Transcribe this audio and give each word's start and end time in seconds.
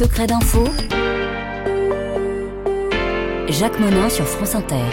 secrets 0.00 0.26
d'info. 0.26 0.64
Jacques 3.50 3.78
Monin 3.78 4.08
sur 4.08 4.24
France 4.24 4.54
Inter. 4.54 4.86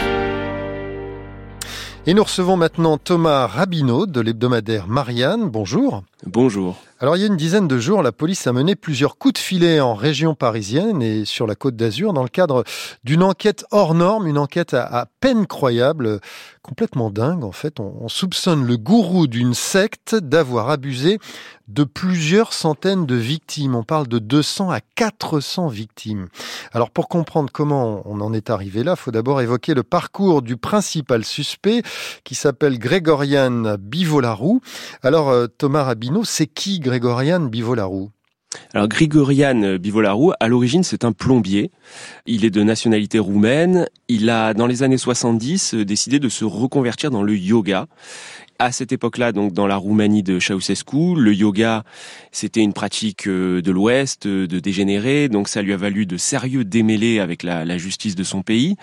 Et 2.04 2.12
nous 2.12 2.22
recevons 2.22 2.58
maintenant 2.58 2.98
Thomas 2.98 3.46
Rabineau 3.46 4.04
de 4.04 4.20
l'hebdomadaire 4.20 4.86
Marianne. 4.86 5.48
Bonjour. 5.48 6.02
Bonjour. 6.26 6.76
Alors 7.00 7.16
il 7.16 7.20
y 7.20 7.22
a 7.22 7.28
une 7.28 7.36
dizaine 7.36 7.68
de 7.68 7.78
jours, 7.78 8.02
la 8.02 8.10
police 8.10 8.48
a 8.48 8.52
mené 8.52 8.74
plusieurs 8.74 9.18
coups 9.18 9.34
de 9.34 9.38
filet 9.38 9.78
en 9.78 9.94
région 9.94 10.34
parisienne 10.34 11.00
et 11.00 11.24
sur 11.24 11.46
la 11.46 11.54
côte 11.54 11.76
d'Azur 11.76 12.12
dans 12.12 12.24
le 12.24 12.28
cadre 12.28 12.64
d'une 13.04 13.22
enquête 13.22 13.64
hors 13.70 13.94
norme, 13.94 14.26
une 14.26 14.36
enquête 14.36 14.74
à, 14.74 15.06
peine 15.20 15.46
croyable, 15.46 16.18
complètement 16.62 17.10
dingue 17.10 17.44
en 17.44 17.52
fait. 17.52 17.78
On, 17.78 18.08
soupçonne 18.08 18.64
le 18.64 18.76
gourou 18.76 19.28
d'une 19.28 19.54
secte 19.54 20.16
d'avoir 20.16 20.70
abusé 20.70 21.20
de 21.68 21.84
plusieurs 21.84 22.52
centaines 22.52 23.06
de 23.06 23.14
victimes. 23.14 23.76
On 23.76 23.84
parle 23.84 24.08
de 24.08 24.18
200 24.18 24.70
à 24.70 24.80
400 24.80 25.68
victimes. 25.68 26.26
Alors 26.72 26.90
pour 26.90 27.08
comprendre 27.08 27.50
comment 27.52 28.02
on 28.06 28.20
en 28.20 28.32
est 28.32 28.50
arrivé 28.50 28.82
là, 28.82 28.96
faut 28.96 29.12
d'abord 29.12 29.40
évoquer 29.40 29.74
le 29.74 29.84
parcours 29.84 30.42
du 30.42 30.56
principal 30.56 31.24
suspect 31.24 31.82
qui 32.24 32.34
s'appelle 32.34 32.78
Grégorian 32.80 33.76
Bivolarou. 33.78 34.60
Alors 35.02 35.28
euh, 35.28 35.46
Thomas 35.46 35.84
C'est 36.24 36.46
qui 36.46 36.80
Grégorian 36.80 37.40
Bivolarou? 37.40 38.10
Alors 38.72 38.88
Grigorian 38.88 39.76
Bivolarou, 39.76 40.32
à 40.40 40.48
l'origine, 40.48 40.82
c'est 40.82 41.04
un 41.04 41.12
plombier. 41.12 41.70
Il 42.26 42.44
est 42.44 42.50
de 42.50 42.62
nationalité 42.62 43.18
roumaine. 43.18 43.86
Il 44.08 44.30
a, 44.30 44.54
dans 44.54 44.66
les 44.66 44.82
années 44.82 44.98
70, 44.98 45.74
décidé 45.74 46.18
de 46.18 46.28
se 46.28 46.44
reconvertir 46.44 47.10
dans 47.10 47.22
le 47.22 47.36
yoga. 47.36 47.88
À 48.60 48.72
cette 48.72 48.90
époque-là, 48.90 49.30
donc 49.30 49.52
dans 49.52 49.68
la 49.68 49.76
Roumanie 49.76 50.24
de 50.24 50.40
Ceausescu, 50.40 51.14
le 51.14 51.32
yoga, 51.32 51.84
c'était 52.32 52.60
une 52.60 52.72
pratique 52.72 53.28
euh, 53.28 53.62
de 53.62 53.70
l'Ouest, 53.70 54.26
euh, 54.26 54.48
de 54.48 54.58
dégénérer, 54.58 55.28
donc 55.28 55.46
ça 55.46 55.62
lui 55.62 55.72
a 55.72 55.76
valu 55.76 56.06
de 56.06 56.16
sérieux 56.16 56.64
démêlés 56.64 57.20
avec 57.20 57.44
la, 57.44 57.78
justice 57.78 58.16
de 58.16 58.24
son 58.24 58.42
pays. 58.42 58.74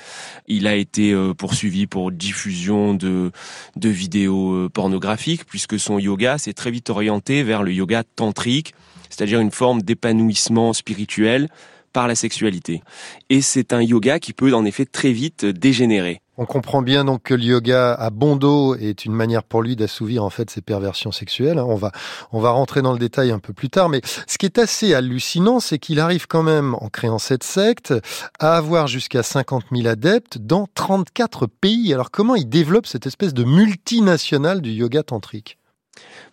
Il 0.48 0.66
a 0.67 0.76
été 0.76 1.12
euh, 1.12 1.34
poursuivi 1.34 1.88
pour 1.88 2.14
diffusion 2.14 2.94
de 2.94 3.32
vidéos 3.76 4.70
pornographiques, 4.70 5.44
puisque 5.44 5.78
son 5.78 6.00
yoga 6.00 6.38
s'est 6.38 6.54
très 6.54 6.72
vite 6.72 6.89
orienté 6.89 7.44
vers 7.44 7.62
le 7.62 7.73
yoga 7.73 8.04
tantrique, 8.16 8.76
c'est-à-dire 9.10 9.42
une 9.42 9.52
forme 9.52 9.82
d'épanouissement 9.82 10.72
spirituel 10.72 11.50
par 11.92 12.08
la 12.08 12.16
sexualité. 12.16 12.82
Et 13.30 13.42
c'est 13.42 13.73
un 13.73 13.82
yoga 13.82 14.20
qui 14.20 14.32
peut 14.32 14.54
en 14.54 14.64
effet 14.64 14.86
très 14.86 15.12
vite 15.12 15.45
dégénérer. 15.45 16.22
On 16.38 16.45
comprend 16.45 16.81
bien 16.81 17.05
donc 17.05 17.23
que 17.23 17.33
le 17.33 17.44
yoga 17.44 17.94
à 17.94 18.09
bon 18.09 18.36
dos 18.36 18.75
est 18.75 19.05
une 19.05 19.14
manière 19.14 19.44
pour 19.44 19.61
lui 19.61 19.78
d'assouvir 19.78 20.23
en 20.23 20.30
fait 20.30 20.50
ses 20.50 20.61
perversions 20.61 21.14
sexuelles. 21.14 21.59
On 21.59 21.75
va 21.75 21.94
on 22.33 22.42
va 22.42 22.50
rentrer 22.50 22.81
dans 22.81 22.92
le 22.92 23.00
détail 23.00 23.31
un 23.31 23.39
peu 23.39 23.53
plus 23.53 23.69
tard, 23.69 23.88
mais 23.88 24.02
ce 24.27 24.38
qui 24.38 24.45
est 24.45 24.58
assez 24.58 24.94
hallucinant, 24.94 25.61
c'est 25.61 25.80
qu'il 25.80 26.00
arrive 26.00 26.27
quand 26.27 26.44
même 26.44 26.75
en 26.75 26.89
créant 26.89 27.19
cette 27.19 27.44
secte 27.44 27.94
à 28.39 28.58
avoir 28.58 28.88
jusqu'à 28.88 29.23
50 29.23 29.66
000 29.72 29.88
adeptes 29.88 30.38
dans 30.38 30.67
34 30.75 31.47
pays. 31.47 31.94
Alors 31.94 32.11
comment 32.11 32.36
il 32.36 32.49
développe 32.49 32.88
cette 32.88 33.08
espèce 33.08 33.33
de 33.33 33.45
multinationale 33.45 34.61
du 34.61 34.72
yoga 34.72 35.03
tantrique? 35.03 35.58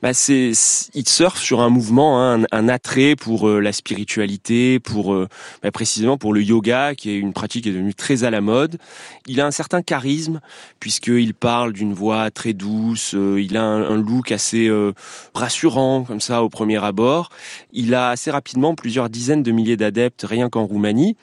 Bah 0.03 0.13
c'est, 0.15 0.53
il 0.95 1.09
surfe 1.09 1.41
sur 1.41 1.61
un 1.61 1.69
mouvement, 1.69 2.21
hein, 2.21 2.45
un, 2.51 2.69
attrait 2.69 3.15
pour 3.15 3.49
euh, 3.49 3.61
la 3.61 3.73
spiritualité, 3.73 4.81
pour 4.81 5.15
euh, 5.15 5.29
bah 5.63 5.71
précisément 5.71 6.19
pour 6.19 6.35
le 6.35 6.43
yoga, 6.43 6.95
qui 6.97 7.11
est 7.11 7.19
une 7.19 7.33
pratique 7.33 7.63
qui 7.65 7.69
est 7.69 7.73
devenue 7.73 7.95
très 7.95 8.25
à 8.25 8.31
la 8.31 8.41
mode. 8.41 8.79
Il 9.29 9.41
a 9.41 9.47
un 9.47 9.53
certain 9.53 9.81
charisme 9.81 10.41
puisqu'il 10.81 11.35
parle 11.35 11.73
d'une 11.73 11.95
voix 11.95 12.31
très 12.33 12.53
douce. 12.53 13.15
Euh, 13.15 13.41
il 13.41 13.57
a 13.57 13.63
un, 13.63 13.83
un, 13.83 13.97
look 13.97 14.33
assez 14.33 14.71
rassurant 15.35 16.03
comme 16.03 16.21
ça 16.21 16.43
au 16.43 16.49
premier 16.49 16.83
abord. 16.83 17.31
Il 17.73 17.95
a 17.95 18.11
assez 18.11 18.31
rapidement 18.31 18.75
plusieurs 18.75 19.09
dizaines 19.09 19.43
de 19.43 19.53
milliers 19.53 19.77
d'adeptes 19.77 20.27
rien 20.29 20.51
qu'en 20.51 20.67
Roumanie. 20.67 21.17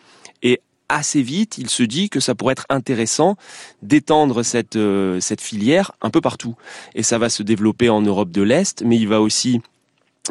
Assez 0.90 1.22
vite, 1.22 1.58
il 1.59 1.70
se 1.70 1.84
dit 1.84 2.09
que 2.09 2.20
ça 2.20 2.34
pourrait 2.36 2.54
être 2.54 2.66
intéressant 2.70 3.38
d'étendre 3.84 4.44
cette, 4.44 4.76
euh, 4.76 5.20
cette 5.20 5.42
filière 5.42 5.92
un 6.02 6.09
peu 6.09 6.20
partout. 6.20 6.55
Et 6.95 7.04
ça 7.04 7.20
va 7.20 7.30
se 7.30 7.44
développer 7.44 7.89
en 7.89 8.02
Europe 8.02 8.32
de 8.32 8.42
l'Est, 8.42 8.82
mais 8.83 8.98
il 8.98 9.08
va 9.08 9.22
aussi 9.22 9.61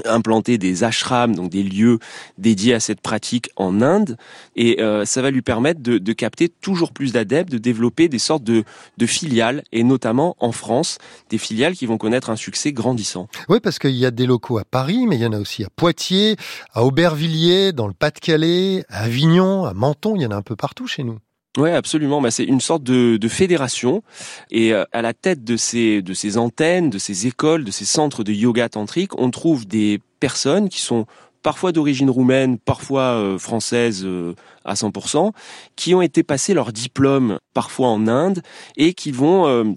implanter 0.05 0.59
des 0.59 0.85
ashrams, 0.85 1.35
donc 1.35 1.51
des 1.51 1.63
lieux 1.63 1.99
dédiés 2.37 2.75
à 2.75 2.81
cette 2.81 3.01
pratique 3.01 3.51
en 3.57 3.81
Inde, 3.83 4.17
et 4.57 4.81
euh, 4.81 5.05
ça 5.05 5.23
va 5.23 5.31
lui 5.31 5.43
permettre 5.43 5.81
de, 5.81 5.99
de 5.99 6.13
capter 6.13 6.49
toujours 6.49 6.93
plus 6.93 7.13
d'adeptes, 7.13 7.51
de 7.51 7.59
développer 7.59 8.09
des 8.09 8.19
sortes 8.19 8.45
de, 8.45 8.65
de, 8.97 9.07
filiales, 9.07 9.63
et 9.73 9.83
notamment 9.83 10.37
en 10.39 10.53
France, 10.53 10.99
des 11.31 11.39
filiales 11.39 11.75
qui 11.75 11.87
vont 11.87 11.99
connaître 11.99 12.31
un 12.31 12.37
succès 12.37 12.73
grandissant. 12.73 13.29
Oui, 13.49 13.59
parce 13.61 13.79
qu'il 13.79 13.97
y 13.97 14.07
a 14.07 14.11
des 14.11 14.27
locaux 14.27 14.59
à 14.59 14.65
Paris, 14.65 15.07
mais 15.07 15.17
il 15.17 15.23
y 15.23 15.27
en 15.27 15.33
a 15.33 15.39
aussi 15.39 15.65
à 15.65 15.69
Poitiers, 15.75 16.37
à 16.73 16.85
Aubervilliers, 16.85 17.73
dans 17.73 17.87
le 17.87 17.95
Pas-de-Calais, 17.95 18.85
à 18.89 19.05
Avignon, 19.05 19.65
à 19.65 19.75
Menton, 19.75 20.17
il 20.17 20.23
y 20.23 20.27
en 20.27 20.31
a 20.31 20.37
un 20.37 20.43
peu 20.43 20.57
partout 20.57 20.87
chez 20.87 21.05
nous. 21.05 21.19
Oui, 21.57 21.71
absolument. 21.71 22.21
Bah, 22.21 22.31
c'est 22.31 22.45
une 22.45 22.61
sorte 22.61 22.83
de, 22.83 23.29
fédération 23.29 24.03
et 24.51 24.73
euh, 24.73 24.85
à 24.93 25.03
la 25.03 25.13
tête 25.13 25.45
de 25.45 25.57
ces 25.57 26.03
de 26.03 26.15
ces 26.15 26.37
antennes, 26.39 26.91
de 26.91 26.99
ces 26.99 27.27
écoles, 27.27 27.65
de 27.65 27.71
ces 27.71 27.85
centres 27.85 28.23
de 28.23 28.33
yoga 28.33 28.69
tantrique, 28.69 29.19
on 29.19 29.31
trouve 29.31 29.67
des 29.67 30.01
personnes 30.21 30.69
qui 30.69 30.81
sont 30.81 31.07
parfois 31.43 31.73
d'origine 31.73 32.11
roumaine, 32.11 32.59
parfois 32.59 33.15
euh, 33.15 33.39
française 33.39 34.03
euh, 34.05 34.35
à 34.65 34.75
100%, 34.75 35.33
qui 35.77 35.95
ont 35.95 36.03
été 36.03 36.23
passés 36.23 36.55
leur 36.55 36.73
diplôme 36.73 37.39
parfois 37.55 37.89
en 37.89 38.07
Inde 38.07 38.43
et 38.77 38.93
qui 38.93 39.13
vont 39.13 39.77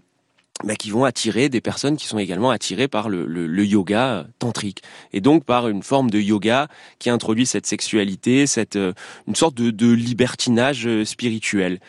bah, 0.63 0.75
qui 0.75 0.91
vont 0.91 1.05
attirer 1.05 1.49
des 1.49 1.61
personnes 1.61 1.97
qui 1.97 2.05
sont 2.07 2.19
également 2.19 2.51
attirées 2.51 2.87
par 2.87 3.09
le, 3.09 3.25
le, 3.25 3.65
yoga 3.65 4.25
tantrique 4.39 4.81
et 5.13 5.21
donc 5.21 5.43
par 5.43 5.67
une 5.67 5.83
forme 5.83 6.09
de 6.09 6.19
yoga 6.19 6.67
qui 6.99 7.09
introduit 7.09 7.45
cette 7.45 7.65
sexualité, 7.65 8.47
cette 8.47 8.75
euh, 8.75 8.93
une 9.27 9.35
sorte 9.35 9.55
de, 9.55 9.71
de 9.71 9.91
libertinage 9.91 10.87
euh, 10.87 11.05
spirituel. 11.05 11.79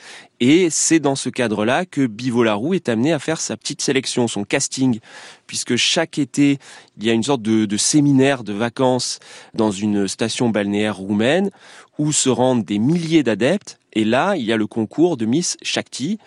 Et 0.41 0.71
c'est 0.71 0.99
dans 0.99 1.15
ce 1.15 1.29
cadre-là 1.29 1.87
que 1.87 2.07
Bivolarou 2.07 2.75
est 2.75 2.89
amené 2.89 3.13
à 3.13 3.19
faire 3.19 3.41
sa 3.41 3.57
petite 3.57 3.81
sélection, 3.81 4.27
son 4.27 4.45
casting, 4.45 4.99
puisque 5.47 5.77
chaque 5.77 6.19
été, 6.19 6.59
il 6.99 7.05
y 7.05 7.11
a 7.11 7.13
une 7.13 7.23
sorte 7.23 7.43
de, 7.43 7.65
de 7.65 7.77
séminaire 7.77 8.43
de 8.43 8.53
vacances 8.53 9.21
dans 9.55 9.71
une 9.71 10.09
station 10.09 10.49
balnéaire 10.49 10.97
roumaine 10.97 11.51
où 11.99 12.11
se 12.11 12.29
rendent 12.29 12.65
des 12.65 12.79
milliers 12.79 13.23
d'adeptes. 13.23 13.79
Et 13.93 14.05
là, 14.05 14.35
il 14.37 14.45
y 14.45 14.53
a 14.53 14.57
le 14.57 14.67
concours 14.67 15.17
de 15.17 15.27
Miss 15.27 15.57
Shakti. 15.63 16.19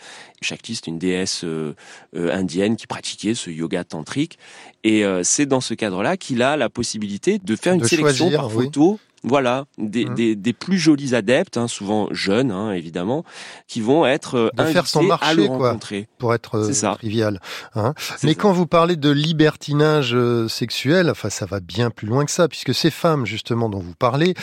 Shakti, 0.41 0.75
c'est 0.75 0.87
une 0.87 0.99
déesse 0.99 1.43
euh, 1.43 1.73
euh, 2.15 2.31
indienne 2.31 2.75
qui 2.75 2.87
pratiquait 2.87 3.33
ce 3.33 3.49
yoga 3.49 3.83
tantrique. 3.83 4.37
Et 4.83 5.03
euh, 5.03 5.23
c'est 5.23 5.45
dans 5.45 5.61
ce 5.61 5.73
cadre-là 5.73 6.17
qu'il 6.17 6.41
a 6.41 6.57
la 6.57 6.69
possibilité 6.69 7.39
de 7.39 7.55
faire 7.55 7.73
une 7.73 7.83
sélection 7.83 8.29
par 8.31 8.51
photo 8.51 8.99
voilà, 9.27 9.65
des, 9.77 10.05
mmh. 10.05 10.15
des, 10.15 10.35
des, 10.35 10.53
plus 10.53 10.77
jolis 10.77 11.15
adeptes, 11.15 11.57
hein, 11.57 11.67
souvent 11.67 12.07
jeunes, 12.11 12.51
hein, 12.51 12.71
évidemment, 12.73 13.25
qui 13.67 13.81
vont 13.81 14.05
être 14.05 14.35
euh, 14.35 14.49
de 14.55 14.63
faire 14.65 14.85
son 14.85 15.01
marché, 15.01 15.25
à 15.25 15.33
le 15.33 15.47
quoi, 15.47 15.77
pour 16.19 16.33
être 16.33 16.55
euh, 16.55 16.93
trivial. 16.95 17.41
Hein. 17.73 17.95
Mais 18.23 18.35
quand 18.35 18.51
vous 18.51 18.67
parlez 18.67 18.95
de 18.95 19.09
libertinage 19.09 20.13
euh, 20.13 20.47
sexuel, 20.47 21.09
enfin, 21.09 21.31
ça 21.31 21.47
va 21.47 21.59
bien 21.59 21.89
plus 21.89 22.07
loin 22.07 22.23
que 22.23 22.31
ça, 22.31 22.47
puisque 22.47 22.73
ces 22.73 22.91
femmes, 22.91 23.25
justement, 23.25 23.67
dont 23.67 23.79
vous 23.79 23.95
parlez, 23.95 24.35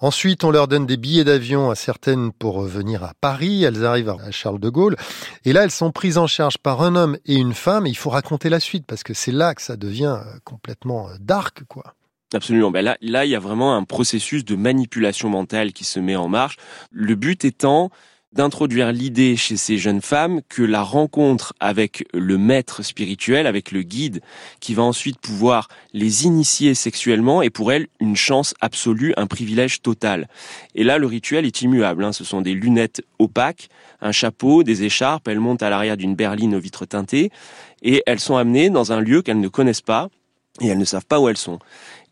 ensuite, 0.00 0.44
on 0.44 0.52
leur 0.52 0.68
donne 0.68 0.86
des 0.86 0.96
billets 0.96 1.24
d'avion 1.24 1.70
à 1.70 1.74
certaines 1.74 2.30
pour 2.32 2.62
venir 2.62 3.02
à 3.02 3.12
Paris. 3.20 3.64
Elles 3.64 3.84
arrivent 3.84 4.10
à 4.10 4.30
Charles 4.30 4.60
de 4.60 4.68
Gaulle, 4.68 4.96
et 5.44 5.52
là, 5.52 5.64
elles 5.64 5.72
sont 5.72 5.90
prises 5.90 6.18
en 6.18 6.28
charge 6.28 6.58
par 6.58 6.82
un 6.82 6.94
homme 6.94 7.18
et 7.26 7.34
une 7.34 7.54
femme. 7.54 7.86
Et 7.86 7.90
il 7.90 7.96
faut 7.96 8.10
raconter 8.10 8.48
la 8.48 8.60
suite, 8.60 8.86
parce 8.86 9.02
que 9.02 9.14
c'est 9.14 9.32
là 9.32 9.54
que 9.54 9.62
ça 9.62 9.76
devient 9.76 10.18
complètement 10.44 11.08
dark, 11.18 11.64
quoi. 11.64 11.94
Absolument. 12.34 12.70
Ben 12.70 12.84
là, 12.84 12.98
là, 13.00 13.24
il 13.24 13.30
y 13.30 13.34
a 13.34 13.40
vraiment 13.40 13.74
un 13.74 13.84
processus 13.84 14.44
de 14.44 14.54
manipulation 14.54 15.30
mentale 15.30 15.72
qui 15.72 15.84
se 15.84 15.98
met 15.98 16.16
en 16.16 16.28
marche. 16.28 16.56
Le 16.92 17.14
but 17.14 17.44
étant 17.44 17.90
d'introduire 18.32 18.92
l'idée 18.92 19.36
chez 19.36 19.56
ces 19.56 19.78
jeunes 19.78 20.02
femmes 20.02 20.42
que 20.50 20.62
la 20.62 20.82
rencontre 20.82 21.54
avec 21.60 22.06
le 22.12 22.36
maître 22.36 22.82
spirituel, 22.82 23.46
avec 23.46 23.72
le 23.72 23.80
guide, 23.80 24.20
qui 24.60 24.74
va 24.74 24.82
ensuite 24.82 25.18
pouvoir 25.18 25.68
les 25.94 26.26
initier 26.26 26.74
sexuellement, 26.74 27.40
est 27.40 27.48
pour 27.48 27.72
elles 27.72 27.86
une 28.00 28.16
chance 28.16 28.54
absolue, 28.60 29.14
un 29.16 29.26
privilège 29.26 29.80
total. 29.80 30.28
Et 30.74 30.84
là, 30.84 30.98
le 30.98 31.06
rituel 31.06 31.46
est 31.46 31.62
immuable. 31.62 32.04
Hein. 32.04 32.12
Ce 32.12 32.24
sont 32.24 32.42
des 32.42 32.52
lunettes 32.52 33.02
opaques, 33.18 33.70
un 34.02 34.12
chapeau, 34.12 34.62
des 34.62 34.84
écharpes. 34.84 35.26
Elles 35.28 35.40
montent 35.40 35.62
à 35.62 35.70
l'arrière 35.70 35.96
d'une 35.96 36.14
berline 36.14 36.54
aux 36.54 36.60
vitres 36.60 36.84
teintées 36.84 37.30
et 37.82 38.02
elles 38.06 38.20
sont 38.20 38.36
amenées 38.36 38.68
dans 38.68 38.92
un 38.92 39.00
lieu 39.00 39.22
qu'elles 39.22 39.40
ne 39.40 39.48
connaissent 39.48 39.80
pas 39.80 40.10
et 40.60 40.68
elles 40.68 40.78
ne 40.78 40.84
savent 40.84 41.06
pas 41.06 41.20
où 41.20 41.28
elles 41.28 41.36
sont. 41.36 41.58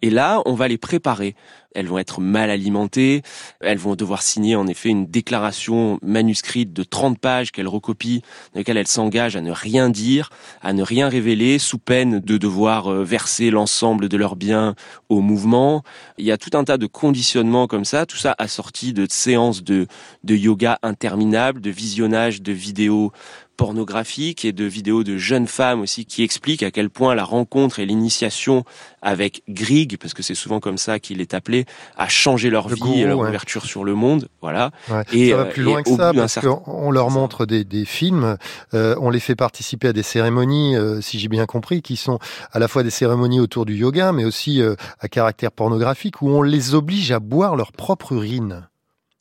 Et 0.02 0.10
là, 0.10 0.42
on 0.44 0.54
va 0.54 0.68
les 0.68 0.78
préparer. 0.78 1.34
Elles 1.74 1.88
vont 1.88 1.98
être 1.98 2.20
mal 2.20 2.48
alimentées, 2.48 3.22
elles 3.60 3.76
vont 3.76 3.96
devoir 3.96 4.22
signer 4.22 4.56
en 4.56 4.66
effet 4.66 4.88
une 4.88 5.06
déclaration 5.06 5.98
manuscrite 6.00 6.72
de 6.72 6.82
30 6.82 7.18
pages 7.18 7.52
qu'elles 7.52 7.68
recopient, 7.68 8.22
dans 8.54 8.60
laquelle 8.60 8.78
elles 8.78 8.86
s'engagent 8.86 9.36
à 9.36 9.42
ne 9.42 9.50
rien 9.50 9.90
dire, 9.90 10.30
à 10.62 10.72
ne 10.72 10.82
rien 10.82 11.10
révéler, 11.10 11.58
sous 11.58 11.78
peine 11.78 12.20
de 12.20 12.38
devoir 12.38 12.90
euh, 12.90 13.04
verser 13.04 13.50
l'ensemble 13.50 14.08
de 14.08 14.16
leurs 14.16 14.36
biens 14.36 14.74
au 15.10 15.20
mouvement. 15.20 15.82
Il 16.16 16.24
y 16.24 16.32
a 16.32 16.38
tout 16.38 16.56
un 16.56 16.64
tas 16.64 16.78
de 16.78 16.86
conditionnements 16.86 17.66
comme 17.66 17.84
ça, 17.84 18.06
tout 18.06 18.16
ça 18.16 18.34
assorti 18.38 18.94
de 18.94 19.06
séances 19.10 19.62
de, 19.62 19.86
de 20.24 20.34
yoga 20.34 20.78
interminables, 20.82 21.60
de 21.60 21.70
visionnage 21.70 22.40
de 22.40 22.52
vidéos 22.52 23.12
pornographiques 23.56 24.44
et 24.44 24.52
de 24.52 24.64
vidéos 24.64 25.04
de 25.04 25.16
jeunes 25.16 25.46
femmes 25.46 25.80
aussi 25.80 26.04
qui 26.04 26.22
expliquent 26.22 26.62
à 26.62 26.70
quel 26.70 26.90
point 26.90 27.14
la 27.14 27.24
rencontre 27.24 27.80
et 27.80 27.86
l'initiation 27.86 28.64
avec 29.02 29.42
Grieg, 29.48 29.98
parce 29.98 30.14
que 30.14 30.22
c'est 30.22 30.34
souvent 30.34 30.60
comme 30.60 30.78
ça 30.78 30.98
qu'il 30.98 31.20
est 31.20 31.34
appelé, 31.34 31.64
a 31.96 32.08
changé 32.08 32.50
leur 32.50 32.68
vie 32.68 33.00
et 33.00 33.04
leur 33.04 33.20
ouverture 33.20 33.64
sur 33.64 33.84
le 33.84 33.94
monde. 33.94 34.28
Voilà. 34.42 34.70
Et 35.12 35.30
ça 35.30 35.36
va 35.36 35.44
plus 35.46 35.62
loin 35.62 35.82
que 35.82 35.90
ça 35.90 36.12
parce 36.12 36.38
qu'on 36.40 36.90
leur 36.90 37.10
montre 37.10 37.46
des, 37.46 37.64
des 37.64 37.84
films, 37.84 38.36
euh, 38.74 38.96
on 39.00 39.10
les 39.10 39.20
fait 39.20 39.36
participer 39.36 39.88
à 39.88 39.92
des 39.92 40.02
cérémonies, 40.02 40.76
euh, 40.76 41.00
si 41.00 41.18
j'ai 41.18 41.28
bien 41.28 41.46
compris, 41.46 41.82
qui 41.82 41.96
sont 41.96 42.18
à 42.52 42.58
la 42.58 42.68
fois 42.68 42.82
des 42.82 42.90
cérémonies 42.90 43.40
autour 43.40 43.64
du 43.64 43.76
yoga, 43.76 44.12
mais 44.12 44.24
aussi 44.24 44.60
euh, 44.60 44.74
à 45.00 45.08
caractère 45.08 45.52
pornographique, 45.52 46.22
où 46.22 46.28
on 46.28 46.42
les 46.42 46.74
oblige 46.74 47.12
à 47.12 47.20
boire 47.20 47.56
leur 47.56 47.72
propre 47.72 48.12
urine. 48.12 48.68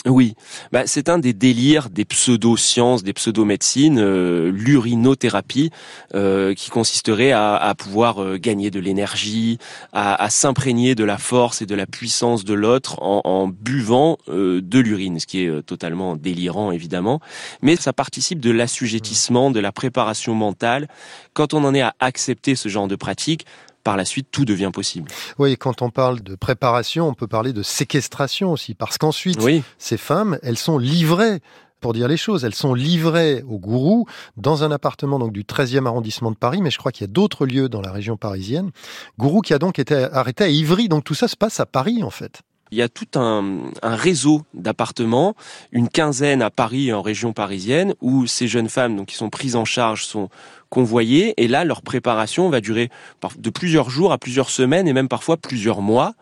Oui, 0.07 0.35
bah, 0.71 0.83
c'est 0.85 1.09
un 1.09 1.17
des 1.17 1.33
délires 1.33 1.89
des 1.89 2.05
pseudo-sciences, 2.05 3.03
des 3.03 3.13
pseudo-médecines, 3.13 3.97
euh, 3.97 4.51
l'urinothérapie, 4.51 5.71
euh, 6.13 6.53
qui 6.53 6.69
consisterait 6.69 7.31
à, 7.31 7.73
pouvoir 7.75 8.21
euh, 8.21 8.37
gagner 8.37 8.69
de 8.69 8.79
l'énergie, 8.79 9.57
à, 9.93 10.29
s'imprégner 10.29 10.93
de 10.93 11.03
la 11.03 11.17
force 11.17 11.63
et 11.63 11.65
de 11.65 11.73
la 11.73 11.87
puissance 11.87 12.45
de 12.45 12.53
l'autre 12.53 13.01
en, 13.01 13.47
buvant 13.47 14.17
de 14.27 14.79
l'urine, 14.79 15.19
ce 15.19 15.25
qui 15.25 15.43
est 15.43 15.61
totalement 15.65 16.15
délirant 16.15 16.71
évidemment, 16.71 17.19
mais 17.61 17.75
ça 17.75 17.93
participe 17.93 18.39
de 18.39 18.51
l'assujettissement, 18.51 19.51
de 19.51 19.59
la 19.59 19.71
préparation 19.71 20.33
mentale. 20.35 20.87
Quand 21.33 21.53
on 21.53 21.63
en 21.63 21.73
est 21.73 21.81
à 21.81 21.95
accepter 21.99 22.55
ce 22.55 22.69
genre 22.69 22.87
de 22.87 22.95
pratique, 22.95 23.45
par 23.85 23.95
la 23.95 24.03
suite, 24.03 24.27
tout 24.31 24.43
devient 24.43 24.71
possible. 24.73 25.09
Oui, 25.37 25.55
quand 25.55 25.81
on 25.81 25.91
parle 25.91 26.21
de 26.21 26.35
préparation, 26.35 27.07
on 27.07 27.13
peut 27.13 27.27
parler 27.27 27.53
de 27.53 27.63
séquestration 27.63 28.51
aussi, 28.51 28.73
parce 28.73 28.97
qu'ensuite, 28.97 29.39
ces 29.77 29.97
femmes, 29.97 30.37
elles 30.41 30.57
sont 30.57 30.77
livrées 30.77 31.39
pour 31.81 31.93
dire 31.93 32.07
les 32.07 32.17
choses. 32.17 32.43
Elles 32.43 32.55
sont 32.55 32.73
livrées 32.73 33.43
au 33.47 33.59
gourou 33.59 34.07
dans 34.37 34.63
un 34.63 34.71
appartement 34.71 35.19
donc 35.19 35.31
du 35.31 35.43
13e 35.43 35.85
arrondissement 35.85 36.31
de 36.31 36.35
Paris, 36.35 36.61
mais 36.63 36.71
je 36.71 36.79
crois 36.79 36.91
qu'il 36.91 37.03
y 37.03 37.09
a 37.09 37.13
d'autres 37.13 37.45
lieux 37.45 37.69
dans 37.69 37.81
la 37.81 37.91
région 37.91 38.17
parisienne. 38.17 38.71
Gourou 39.19 39.41
qui 39.41 39.53
a 39.53 39.59
donc 39.59 39.77
été 39.77 39.93
arrêté 39.93 40.45
à 40.45 40.49
Ivry, 40.49 40.89
donc 40.89 41.03
tout 41.03 41.13
ça 41.13 41.27
se 41.27 41.35
passe 41.35 41.59
à 41.59 41.67
Paris 41.67 42.01
en 42.01 42.09
fait. 42.09 42.41
Il 42.71 42.79
y 42.79 42.81
a 42.81 42.89
tout 42.89 43.19
un, 43.19 43.61
réseau 43.83 44.41
d'appartements, 44.55 45.35
une 45.71 45.87
quinzaine 45.87 46.41
à 46.41 46.49
Paris 46.49 46.87
et 46.87 46.93
en 46.93 47.03
région 47.03 47.31
parisienne, 47.31 47.93
où 48.01 48.25
ces 48.25 48.47
jeunes 48.47 48.69
femmes 48.69 48.95
donc, 48.95 49.07
qui 49.09 49.15
sont 49.15 49.29
prises 49.29 49.55
en 49.55 49.65
charge 49.65 50.05
sont 50.05 50.29
convoyées. 50.75 51.33
Et 51.41 51.47
là, 51.47 51.63
leur 51.63 51.81
préparation 51.81 52.49
va 52.49 52.59
durer 52.59 52.89
de 53.37 53.49
plusieurs 53.49 53.89
jours 53.89 54.11
à 54.11 54.17
plusieurs 54.17 54.49
semaines 54.49 54.89
et 54.89 54.93
même 54.93 55.07
parfois 55.07 55.37
plusieurs 55.37 55.81
mois. 55.81 56.15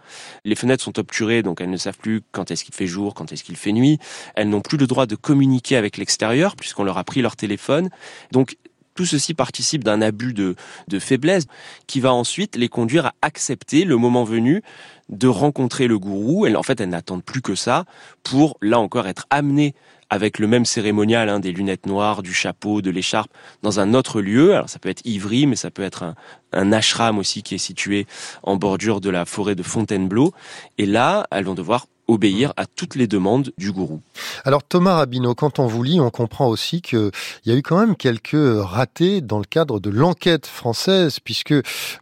Les 0.46 0.54
fenêtres 0.54 0.84
sont 0.84 1.00
obturées, 1.00 1.42
donc 1.42 1.60
elles 1.60 1.72
ne 1.72 1.78
savent 1.78 1.98
plus 1.98 2.22
quand 2.32 2.52
est-ce 2.52 2.64
qu'il 2.64 2.76
fait 2.76 2.86
jour, 2.86 3.16
quand 3.16 3.32
est-ce 3.32 3.44
qu'il 3.44 3.56
fait 3.56 3.72
nuit. 3.72 3.98
Elles 4.36 4.50
n'ont 4.50 4.62
plus 4.62 4.78
le 4.78 4.86
droit 4.86 5.08
de 5.08 5.16
communiquer 5.16 5.76
avec 5.76 5.98
l'extérieur 5.98 6.56
puisqu'on 6.56 6.84
leur 6.84 7.00
a 7.00 7.04
pris 7.04 7.24
leur 7.24 7.36
téléphone. 7.36 7.90
Donc 8.32 8.58
tout 8.94 9.08
ceci 9.08 9.34
participe 9.34 9.84
d'un 9.84 10.04
abus 10.04 10.34
de, 10.34 10.56
de 10.88 11.00
faiblesse 11.00 11.46
qui 11.88 12.00
va 12.00 12.14
ensuite 12.14 12.56
les 12.56 12.70
conduire 12.70 13.08
à 13.08 13.14
accepter 13.24 13.86
le 13.86 13.98
moment 13.98 14.24
venu 14.24 14.62
de 15.10 15.28
rencontrer 15.28 15.88
le 15.88 15.98
gourou. 15.98 16.46
en 16.46 16.64
fait, 16.64 16.80
elles 16.80 16.90
n'attendent 16.90 17.24
plus 17.24 17.42
que 17.42 17.56
ça 17.56 17.86
pour, 18.22 18.58
là 18.62 18.80
encore, 18.80 19.08
être 19.08 19.26
amenées 19.32 19.74
avec 20.14 20.38
le 20.38 20.46
même 20.46 20.64
cérémonial, 20.64 21.28
hein, 21.28 21.40
des 21.40 21.52
lunettes 21.52 21.88
noires, 21.88 22.22
du 22.22 22.36
chapeau, 22.36 22.84
de 22.84 22.92
l'écharpe, 22.92 23.32
dans 23.64 23.80
un 23.80 23.96
autre 23.96 24.22
lieu. 24.22 24.54
Alors 24.54 24.70
ça 24.70 24.78
peut 24.78 24.90
être 24.90 25.02
Ivry, 25.06 25.48
mais 25.48 25.56
ça 25.56 25.72
peut 25.72 25.82
être 25.82 26.04
un, 26.04 26.14
un 26.52 26.72
ashram 26.72 27.18
aussi 27.18 27.42
qui 27.42 27.56
est 27.56 27.58
situé 27.58 28.06
en 28.44 28.56
bordure 28.56 29.02
de 29.02 29.10
la 29.10 29.26
forêt 29.26 29.56
de 29.56 29.64
Fontainebleau. 29.64 30.32
Et 30.78 30.86
là, 30.86 31.26
elles 31.32 31.46
vont 31.46 31.56
devoir 31.56 31.88
obéir 32.08 32.54
à 32.58 32.66
toutes 32.66 32.96
les 32.96 33.08
demandes 33.08 33.52
du 33.58 33.72
gourou. 33.72 34.02
Alors 34.46 34.64
Thomas 34.64 34.96
Rabineau, 34.96 35.36
quand 35.36 35.60
on 35.60 35.68
vous 35.68 35.84
lit, 35.84 36.00
on 36.00 36.10
comprend 36.10 36.48
aussi 36.48 36.82
qu'il 36.82 37.12
y 37.46 37.52
a 37.52 37.56
eu 37.56 37.62
quand 37.62 37.80
même 37.80 37.96
quelques 37.96 38.36
ratés 38.36 39.22
dans 39.22 39.40
le 39.40 39.46
cadre 39.46 39.80
de 39.80 39.90
l'enquête 39.90 40.48
française, 40.48 41.20
puisque 41.20 41.54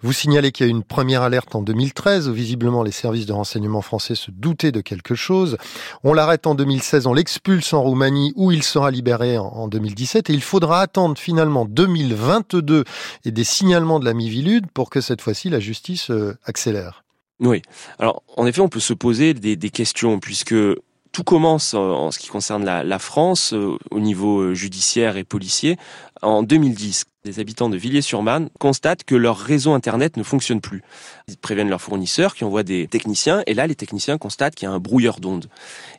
vous 0.01 0.13
signalez 0.13 0.51
qu'il 0.51 0.65
y 0.65 0.69
a 0.69 0.71
eu 0.71 0.75
une 0.75 0.83
première 0.83 1.21
alerte 1.21 1.55
en 1.55 1.61
2013, 1.61 2.29
où 2.29 2.33
visiblement 2.33 2.83
les 2.83 2.91
services 2.91 3.25
de 3.25 3.33
renseignement 3.33 3.81
français 3.81 4.15
se 4.15 4.31
doutaient 4.31 4.71
de 4.71 4.81
quelque 4.81 5.15
chose. 5.15 5.57
On 6.03 6.13
l'arrête 6.13 6.47
en 6.47 6.55
2016, 6.55 7.07
on 7.07 7.13
l'expulse 7.13 7.73
en 7.73 7.81
Roumanie, 7.81 8.33
où 8.35 8.51
il 8.51 8.63
sera 8.63 8.91
libéré 8.91 9.37
en 9.37 9.67
2017, 9.67 10.29
et 10.29 10.33
il 10.33 10.41
faudra 10.41 10.81
attendre 10.81 11.17
finalement 11.17 11.65
2022 11.65 12.83
et 13.25 13.31
des 13.31 13.43
signalements 13.43 13.99
de 13.99 14.05
la 14.05 14.13
Mivilude 14.13 14.67
pour 14.71 14.89
que 14.89 15.01
cette 15.01 15.21
fois-ci 15.21 15.49
la 15.49 15.59
justice 15.59 16.09
euh, 16.09 16.37
accélère. 16.45 17.03
Oui. 17.41 17.63
Alors, 17.97 18.21
en 18.37 18.45
effet, 18.45 18.61
on 18.61 18.69
peut 18.69 18.79
se 18.79 18.93
poser 18.93 19.33
des, 19.33 19.69
questions 19.71 20.19
puisque 20.19 20.55
tout 21.11 21.23
commence 21.23 21.73
en 21.73 22.11
ce 22.11 22.19
qui 22.19 22.27
concerne 22.27 22.63
la, 22.63 22.99
France 22.99 23.53
euh, 23.53 23.77
au 23.89 23.99
niveau 23.99 24.39
euh, 24.39 24.53
judiciaire 24.53 25.17
et 25.17 25.23
policier 25.23 25.77
en 26.21 26.43
2010. 26.43 27.05
Les 27.25 27.39
habitants 27.39 27.69
de 27.69 27.77
Villiers-sur-Marne 27.77 28.49
constatent 28.59 29.03
que 29.03 29.15
leur 29.15 29.37
réseau 29.37 29.73
Internet 29.73 30.17
ne 30.17 30.23
fonctionne 30.23 30.61
plus. 30.61 30.83
Ils 31.27 31.37
préviennent 31.37 31.69
leurs 31.69 31.81
fournisseurs 31.81 32.35
qui 32.35 32.43
envoient 32.43 32.63
des 32.63 32.87
techniciens 32.87 33.43
et 33.47 33.53
là, 33.53 33.67
les 33.67 33.75
techniciens 33.75 34.17
constatent 34.17 34.55
qu'il 34.55 34.67
y 34.67 34.71
a 34.71 34.73
un 34.73 34.79
brouilleur 34.79 35.19
d'ondes. 35.19 35.47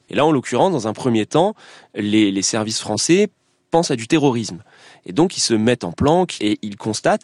Et 0.09 0.15
là, 0.15 0.25
en 0.25 0.33
l'occurrence, 0.33 0.73
dans 0.73 0.89
un 0.89 0.93
premier 0.93 1.27
temps, 1.27 1.55
les 1.95 2.43
services 2.43 2.81
français 2.81 3.29
pensent 3.73 3.91
à 3.91 3.97
du 3.97 4.07
terrorisme. 4.07 4.63
Et 5.07 5.13
donc 5.13 5.37
ils 5.37 5.41
se 5.41 5.55
mettent 5.55 5.85
en 5.85 5.93
planque 5.93 6.37
et 6.41 6.59
ils 6.63 6.77
constatent 6.77 7.23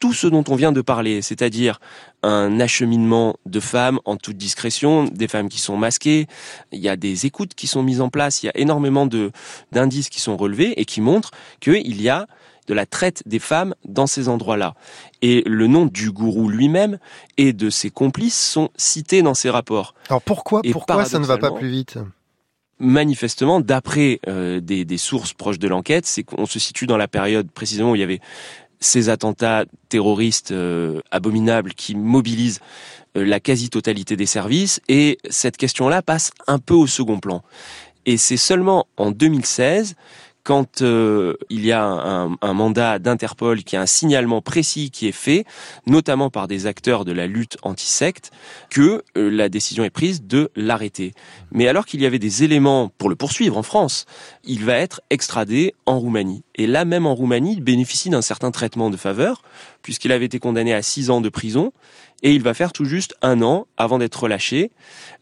tout 0.00 0.12
ce 0.12 0.26
dont 0.26 0.44
on 0.48 0.54
vient 0.54 0.72
de 0.72 0.80
parler, 0.80 1.22
c'est-à-dire 1.22 1.80
un 2.22 2.60
acheminement 2.60 3.36
de 3.46 3.60
femmes 3.60 4.00
en 4.04 4.16
toute 4.16 4.36
discrétion, 4.36 5.04
des 5.04 5.28
femmes 5.28 5.48
qui 5.48 5.60
sont 5.60 5.76
masquées, 5.76 6.26
il 6.72 6.80
y 6.80 6.88
a 6.88 6.96
des 6.96 7.26
écoutes 7.26 7.54
qui 7.54 7.66
sont 7.66 7.82
mises 7.82 8.00
en 8.00 8.08
place, 8.08 8.42
il 8.42 8.46
y 8.46 8.48
a 8.48 8.56
énormément 8.56 9.06
de 9.06 9.30
d'indices 9.72 10.08
qui 10.08 10.20
sont 10.20 10.36
relevés 10.36 10.80
et 10.80 10.84
qui 10.84 11.00
montrent 11.00 11.32
qu'il 11.60 12.00
y 12.00 12.08
a 12.08 12.26
de 12.66 12.74
la 12.74 12.86
traite 12.86 13.22
des 13.26 13.38
femmes 13.38 13.74
dans 13.84 14.06
ces 14.06 14.28
endroits-là. 14.28 14.74
Et 15.22 15.42
le 15.46 15.66
nom 15.66 15.86
du 15.86 16.10
gourou 16.10 16.48
lui-même 16.48 16.98
et 17.36 17.52
de 17.52 17.68
ses 17.70 17.90
complices 17.90 18.38
sont 18.38 18.70
cités 18.76 19.22
dans 19.22 19.34
ces 19.34 19.50
rapports. 19.50 19.94
Alors 20.08 20.22
pourquoi, 20.22 20.62
pourquoi 20.72 21.04
ça 21.04 21.18
ne 21.18 21.26
va 21.26 21.38
pas 21.38 21.50
plus 21.50 21.68
vite? 21.68 21.98
Manifestement, 22.78 23.60
d'après 23.60 24.20
euh, 24.28 24.60
des, 24.60 24.98
sources 24.98 25.32
proches 25.32 25.58
de 25.58 25.68
l'enquête, 25.68 26.06
c'est 26.06 26.22
qu'on 26.22 26.46
se 26.46 26.58
situe 26.58 26.86
dans 26.86 26.96
la 26.96 27.08
période 27.08 27.50
précisément 27.50 27.92
où 27.92 27.94
il 27.96 28.00
y 28.00 28.04
avait 28.04 28.20
ces 28.80 29.08
attentats 29.08 29.64
terroristes 29.88 30.50
euh, 30.52 31.00
abominables 31.10 31.72
qui 31.72 31.94
mobilisent 31.94 32.60
euh, 33.16 33.24
la 33.24 33.40
quasi-totalité 33.40 34.16
des 34.16 34.26
services, 34.26 34.80
et 34.88 35.18
cette 35.30 35.56
question-là 35.56 36.02
passe 36.02 36.32
un 36.46 36.58
peu 36.58 36.74
au 36.74 36.86
second 36.86 37.20
plan. 37.20 37.42
Et 38.06 38.16
c'est 38.16 38.36
seulement 38.36 38.86
en 38.96 39.10
2016 39.10 39.94
quand 40.44 40.82
euh, 40.82 41.34
il 41.48 41.64
y 41.64 41.72
a 41.72 41.82
un, 41.82 42.52
mandat 42.52 42.98
d'Interpol, 42.98 43.64
qui 43.64 43.76
a 43.76 43.80
un 43.80 43.86
signalement 43.86 44.42
précis 44.42 44.90
qui 44.90 45.08
est 45.08 45.12
fait, 45.12 45.44
notamment 45.86 46.28
par 46.28 46.46
des 46.46 46.66
acteurs 46.66 47.06
de 47.06 47.12
la 47.12 47.26
lutte 47.26 47.56
anti-secte, 47.62 48.30
que 48.70 49.02
euh, 49.16 49.30
la 49.30 49.48
décision 49.48 49.84
est 49.84 49.90
prise 49.90 50.22
de 50.22 50.50
l'arrêter. 50.54 51.14
Mais 51.50 51.66
alors 51.66 51.86
qu'il 51.86 52.02
y 52.02 52.06
avait 52.06 52.18
des 52.18 52.44
éléments 52.44 52.90
pour 52.98 53.08
le 53.08 53.16
poursuivre 53.16 53.56
en 53.56 53.62
France, 53.62 54.04
il 54.44 54.64
va 54.64 54.74
être 54.74 55.00
extradé 55.08 55.74
en 55.86 55.98
Roumanie. 55.98 56.44
Et 56.54 56.66
là 56.66 56.84
même 56.84 57.06
en 57.06 57.14
Roumanie, 57.14 57.54
il 57.54 57.62
bénéficie 57.62 58.10
d'un 58.10 58.22
certain 58.22 58.50
traitement 58.50 58.90
de 58.90 58.98
faveur, 58.98 59.42
puisqu'il 59.80 60.12
avait 60.12 60.26
été 60.26 60.38
condamné 60.38 60.74
à 60.74 60.82
six 60.82 61.08
ans 61.08 61.22
de 61.22 61.30
prison, 61.30 61.72
et 62.22 62.32
il 62.32 62.42
va 62.42 62.52
faire 62.52 62.72
tout 62.72 62.84
juste 62.84 63.14
un 63.22 63.40
an 63.40 63.66
avant 63.78 63.98
d'être 63.98 64.22
relâché, 64.22 64.70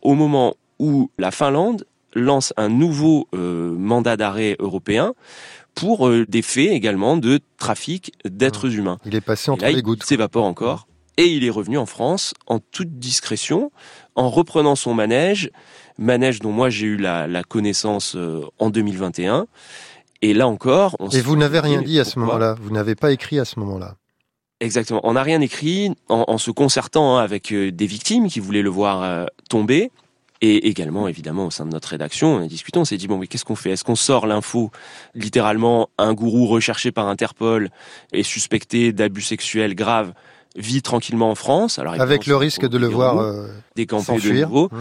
au 0.02 0.14
moment 0.14 0.56
où 0.80 1.10
la 1.16 1.30
Finlande 1.30 1.86
lance 2.14 2.52
un 2.56 2.68
nouveau 2.68 3.28
euh, 3.34 3.72
mandat 3.72 4.16
d'arrêt 4.16 4.56
européen 4.58 5.14
pour 5.74 6.08
euh, 6.08 6.26
des 6.28 6.42
faits 6.42 6.70
également 6.70 7.16
de 7.16 7.40
trafic 7.58 8.12
d'êtres 8.24 8.68
mmh. 8.68 8.78
humains. 8.78 8.98
Il 9.06 9.14
est 9.14 9.20
passé 9.20 9.50
entre 9.50 9.66
les 9.66 9.82
gouttes. 9.82 10.00
Il 10.02 10.06
s'évapore 10.06 10.44
encore 10.44 10.86
et 11.16 11.26
il 11.26 11.44
est 11.44 11.50
revenu 11.50 11.78
en 11.78 11.86
France 11.86 12.34
en 12.46 12.58
toute 12.58 12.98
discrétion, 12.98 13.70
en 14.14 14.30
reprenant 14.30 14.76
son 14.76 14.94
manège, 14.94 15.50
manège 15.98 16.40
dont 16.40 16.52
moi 16.52 16.70
j'ai 16.70 16.86
eu 16.86 16.96
la, 16.96 17.26
la 17.26 17.42
connaissance 17.42 18.16
euh, 18.16 18.42
en 18.58 18.70
2021. 18.70 19.46
Et 20.22 20.34
là 20.34 20.46
encore, 20.46 20.96
on 21.00 21.08
et 21.08 21.20
vous 21.20 21.36
n'avez 21.36 21.60
rien 21.60 21.82
dit 21.82 21.98
à 21.98 22.04
ce 22.04 22.18
moment-là? 22.18 22.54
Vous 22.60 22.70
n'avez 22.70 22.94
pas 22.94 23.12
écrit 23.12 23.38
à 23.38 23.44
ce 23.44 23.58
moment-là? 23.58 23.96
Exactement. 24.60 25.00
On 25.02 25.14
n'a 25.14 25.24
rien 25.24 25.40
écrit 25.40 25.92
en, 26.08 26.24
en 26.28 26.38
se 26.38 26.52
concertant 26.52 27.16
hein, 27.16 27.22
avec 27.22 27.52
des 27.52 27.86
victimes 27.86 28.28
qui 28.28 28.38
voulaient 28.38 28.62
le 28.62 28.70
voir 28.70 29.26
tomber. 29.50 29.90
Et 30.44 30.66
également, 30.66 31.06
évidemment, 31.06 31.46
au 31.46 31.50
sein 31.52 31.64
de 31.64 31.70
notre 31.70 31.88
rédaction, 31.88 32.34
on 32.34 32.42
a 32.42 32.46
discuté, 32.48 32.76
on 32.80 32.84
s'est 32.84 32.96
dit, 32.96 33.06
bon, 33.06 33.16
mais 33.16 33.28
qu'est-ce 33.28 33.44
qu'on 33.44 33.54
fait? 33.54 33.70
Est-ce 33.70 33.84
qu'on 33.84 33.94
sort 33.94 34.26
l'info 34.26 34.72
Littéralement, 35.14 35.88
un 35.98 36.14
gourou 36.14 36.46
recherché 36.46 36.90
par 36.90 37.06
Interpol 37.06 37.70
et 38.12 38.24
suspecté 38.24 38.92
d'abus 38.92 39.22
sexuels 39.22 39.76
graves 39.76 40.12
vit 40.56 40.82
tranquillement 40.82 41.30
en 41.30 41.36
France? 41.36 41.78
Alors, 41.78 41.94
Avec 41.94 42.26
le 42.26 42.34
risque 42.34 42.68
de 42.68 42.76
le 42.76 42.88
voir 42.88 43.18
euh, 43.18 43.46
décamper 43.76 44.18
de 44.18 44.32
nouveau. 44.32 44.68
Mmh. 44.72 44.80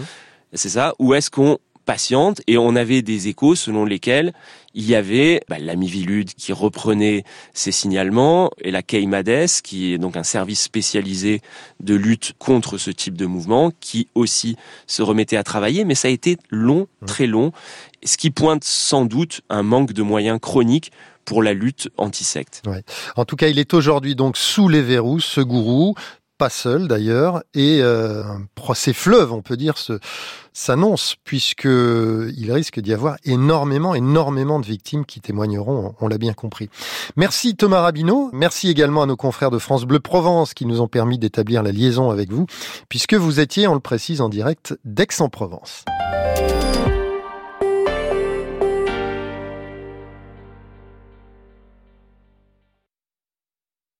C'est 0.53 0.69
ça? 0.69 0.95
Ou 0.97 1.13
est-ce 1.13 1.29
qu'on 1.29 1.59
patiente 1.91 2.41
et 2.47 2.57
on 2.57 2.77
avait 2.77 3.01
des 3.01 3.27
échos 3.27 3.53
selon 3.53 3.83
lesquels 3.83 4.31
il 4.73 4.89
y 4.89 4.95
avait 4.95 5.41
bah, 5.49 5.59
la 5.59 5.75
Mivilude 5.75 6.33
qui 6.33 6.53
reprenait 6.53 7.25
ses 7.53 7.73
signalements 7.73 8.49
et 8.61 8.71
la 8.71 8.81
Keimades 8.81 9.49
qui 9.61 9.91
est 9.91 9.97
donc 9.97 10.15
un 10.15 10.23
service 10.23 10.61
spécialisé 10.61 11.41
de 11.81 11.93
lutte 11.93 12.31
contre 12.39 12.77
ce 12.77 12.91
type 12.91 13.17
de 13.17 13.25
mouvement 13.25 13.73
qui 13.81 14.07
aussi 14.15 14.55
se 14.87 15.01
remettait 15.01 15.35
à 15.35 15.43
travailler 15.43 15.83
mais 15.83 15.95
ça 15.95 16.07
a 16.07 16.11
été 16.11 16.37
long, 16.49 16.87
très 17.05 17.27
long, 17.27 17.51
ce 18.05 18.15
qui 18.15 18.31
pointe 18.31 18.63
sans 18.63 19.03
doute 19.03 19.41
un 19.49 19.61
manque 19.61 19.91
de 19.91 20.01
moyens 20.01 20.39
chroniques 20.39 20.93
pour 21.25 21.43
la 21.43 21.53
lutte 21.53 21.89
anti-secte. 21.97 22.63
Ouais. 22.65 22.83
En 23.15 23.25
tout 23.25 23.35
cas, 23.35 23.47
il 23.47 23.59
est 23.59 23.73
aujourd'hui 23.73 24.15
donc 24.15 24.37
sous 24.37 24.67
les 24.67 24.81
verrous, 24.81 25.19
ce 25.19 25.39
gourou, 25.39 25.93
pas 26.41 26.49
seul 26.49 26.87
d'ailleurs, 26.87 27.43
et 27.53 27.83
euh, 27.83 28.23
un 28.23 28.47
procès 28.55 28.93
fleuve, 28.93 29.31
on 29.31 29.43
peut 29.43 29.57
dire, 29.57 29.75
s'annonce, 30.53 31.15
puisque 31.23 31.65
il 31.65 32.51
risque 32.51 32.79
d'y 32.79 32.93
avoir 32.93 33.17
énormément, 33.25 33.93
énormément 33.93 34.59
de 34.59 34.65
victimes 34.65 35.05
qui 35.05 35.21
témoigneront, 35.21 35.93
on 36.01 36.07
l'a 36.07 36.17
bien 36.17 36.33
compris. 36.33 36.67
Merci 37.15 37.55
Thomas 37.55 37.81
Rabineau, 37.81 38.31
merci 38.33 38.71
également 38.71 39.03
à 39.03 39.05
nos 39.05 39.17
confrères 39.17 39.51
de 39.51 39.59
France 39.59 39.85
Bleu 39.85 39.99
Provence 39.99 40.55
qui 40.55 40.65
nous 40.65 40.81
ont 40.81 40.87
permis 40.87 41.19
d'établir 41.19 41.61
la 41.61 41.71
liaison 41.71 42.09
avec 42.09 42.31
vous, 42.31 42.47
puisque 42.89 43.13
vous 43.13 43.39
étiez, 43.39 43.67
on 43.67 43.75
le 43.75 43.79
précise, 43.79 44.19
en 44.19 44.29
direct 44.29 44.75
d'Aix-en-Provence. 44.83 45.85